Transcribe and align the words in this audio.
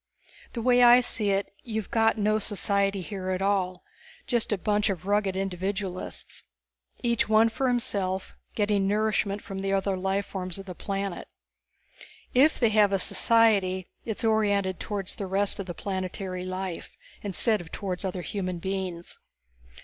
The 0.53 0.63
way 0.63 0.81
I 0.81 0.99
see 0.99 1.29
it, 1.29 1.53
you've 1.61 1.91
got 1.91 2.17
no 2.17 2.39
society 2.39 3.01
here 3.01 3.29
at 3.29 3.41
all, 3.43 3.83
just 4.25 4.51
a 4.51 4.57
bunch 4.57 4.89
of 4.89 5.05
rugged 5.05 5.35
individualists. 5.35 6.43
Each 7.03 7.29
one 7.29 7.49
for 7.49 7.67
himself, 7.67 8.33
getting 8.55 8.87
nourishment 8.87 9.43
from 9.43 9.59
the 9.61 9.73
other 9.73 9.95
life 9.95 10.25
forms 10.25 10.57
of 10.57 10.65
the 10.65 10.73
planet. 10.73 11.27
If 12.33 12.59
they 12.59 12.69
have 12.69 12.91
a 12.91 12.97
society, 12.97 13.89
it 14.03 14.17
is 14.17 14.23
orientated 14.23 14.79
towards 14.79 15.13
the 15.13 15.27
rest 15.27 15.59
of 15.59 15.67
the 15.67 15.75
planetary 15.75 16.45
life 16.45 16.97
instead 17.21 17.61
of 17.61 17.71
towards 17.71 18.03
other 18.03 18.23
human 18.23 18.57
beings. 18.57 19.19